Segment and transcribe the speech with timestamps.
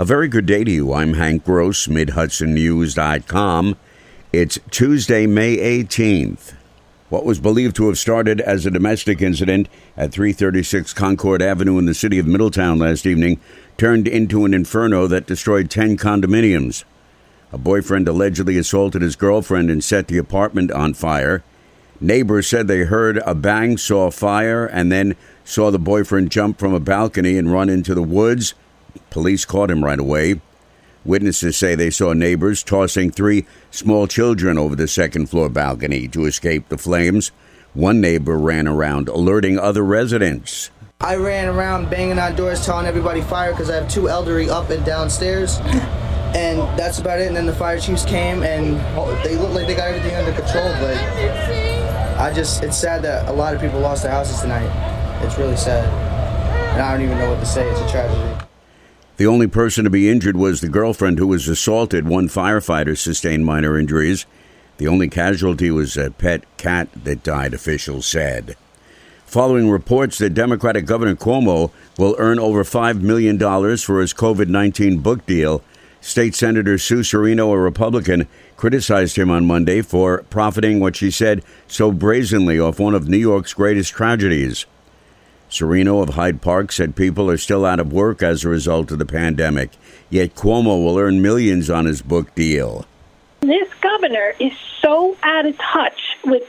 [0.00, 0.94] A very good day to you.
[0.94, 3.76] I'm Hank Gross, MidHudsonNews.com.
[4.32, 6.54] It's Tuesday, May 18th.
[7.10, 9.68] What was believed to have started as a domestic incident
[9.98, 13.40] at 336 Concord Avenue in the city of Middletown last evening
[13.76, 16.84] turned into an inferno that destroyed 10 condominiums.
[17.52, 21.44] A boyfriend allegedly assaulted his girlfriend and set the apartment on fire.
[22.00, 25.14] Neighbors said they heard a bang, saw fire, and then
[25.44, 28.54] saw the boyfriend jump from a balcony and run into the woods.
[29.10, 30.40] Police caught him right away.
[31.04, 36.26] Witnesses say they saw neighbors tossing three small children over the second floor balcony to
[36.26, 37.32] escape the flames.
[37.72, 40.70] One neighbor ran around alerting other residents.
[41.00, 44.68] I ran around banging on doors telling everybody fire because I have two elderly up
[44.68, 45.58] and downstairs.
[46.34, 47.28] And that's about it.
[47.28, 48.76] And then the fire chiefs came and
[49.24, 50.70] they look like they got everything under control.
[50.74, 50.96] But
[52.20, 54.68] I just, it's sad that a lot of people lost their houses tonight.
[55.24, 55.88] It's really sad.
[56.74, 57.68] And I don't even know what to say.
[57.70, 58.49] It's a tragedy.
[59.20, 62.08] The only person to be injured was the girlfriend who was assaulted.
[62.08, 64.24] One firefighter sustained minor injuries.
[64.78, 68.56] The only casualty was a pet cat that died, officials said.
[69.26, 75.00] Following reports that Democratic Governor Cuomo will earn over $5 million for his COVID 19
[75.00, 75.62] book deal,
[76.00, 78.26] State Senator Sue Serino, a Republican,
[78.56, 83.18] criticized him on Monday for profiting what she said so brazenly off one of New
[83.18, 84.64] York's greatest tragedies.
[85.50, 88.98] Serino of Hyde Park said people are still out of work as a result of
[88.98, 89.70] the pandemic,
[90.08, 92.86] yet Cuomo will earn millions on his book deal.
[93.40, 96.44] This governor is so out of touch with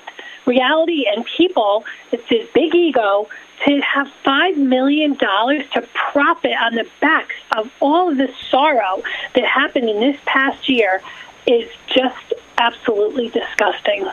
[0.46, 3.28] reality and people, it's his big ego,
[3.66, 9.02] to have $5 million to profit on the backs of all of this sorrow
[9.34, 11.02] that happened in this past year
[11.48, 14.08] is just absolutely disgusting.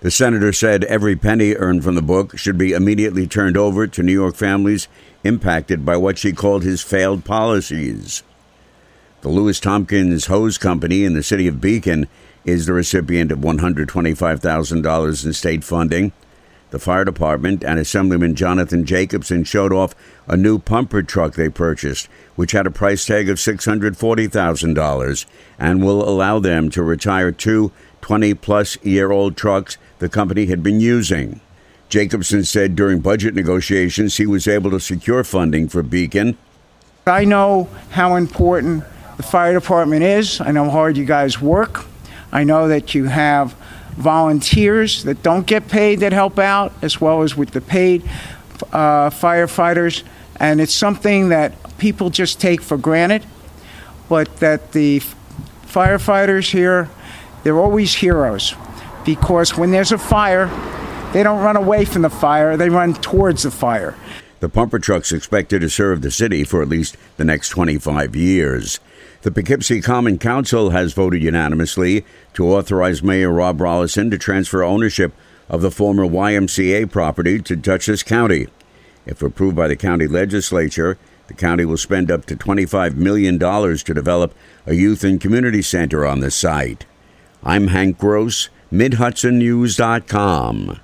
[0.00, 4.02] The senator said every penny earned from the book should be immediately turned over to
[4.02, 4.88] New York families
[5.24, 8.22] impacted by what she called his failed policies.
[9.20, 12.08] The Lewis Tompkins Hose Company in the city of Beacon
[12.46, 16.12] is the recipient of $125,000 in state funding.
[16.70, 19.94] The fire department and Assemblyman Jonathan Jacobson showed off
[20.26, 25.26] a new pumper truck they purchased, which had a price tag of $640,000
[25.58, 27.72] and will allow them to retire two
[28.10, 31.40] 20 plus year old trucks the company had been using.
[31.88, 36.36] Jacobson said during budget negotiations he was able to secure funding for Beacon.
[37.06, 38.82] I know how important
[39.16, 40.40] the fire department is.
[40.40, 41.84] I know how hard you guys work.
[42.32, 43.52] I know that you have
[43.92, 48.02] volunteers that don't get paid that help out, as well as with the paid
[48.72, 50.02] uh, firefighters.
[50.34, 53.24] And it's something that people just take for granted,
[54.08, 55.00] but that the
[55.68, 56.90] firefighters here,
[57.42, 58.54] they're always heroes
[59.04, 60.46] because when there's a fire,
[61.12, 63.96] they don't run away from the fire, they run towards the fire.
[64.40, 68.80] The pumper truck's expected to serve the city for at least the next 25 years.
[69.22, 75.12] The Poughkeepsie Common Council has voted unanimously to authorize Mayor Rob Rolison to transfer ownership
[75.50, 78.46] of the former YMCA property to Dutchess County.
[79.04, 80.96] If approved by the county legislature,
[81.26, 84.34] the county will spend up to $25 million to develop
[84.64, 86.86] a youth and community center on the site.
[87.42, 90.80] I'm Hank Gross, MidHudsonNews.com.